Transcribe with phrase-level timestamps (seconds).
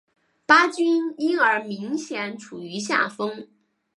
[0.47, 3.47] 巴军因而明显处于下风。